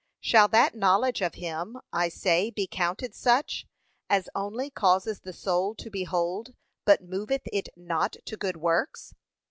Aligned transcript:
shall 0.19 0.47
that 0.47 0.73
knowledge 0.73 1.21
of 1.21 1.35
him, 1.35 1.77
I 1.93 2.09
say, 2.09 2.49
be 2.49 2.65
counted 2.65 3.13
such, 3.13 3.67
as 4.09 4.29
only 4.33 4.71
causes 4.71 5.19
the 5.19 5.31
soul 5.31 5.75
to 5.75 5.91
behold, 5.91 6.55
but 6.85 7.03
moveth 7.03 7.43
it 7.53 7.69
not 7.75 8.15
to 8.25 8.35
good 8.35 8.57
works? 8.57 9.13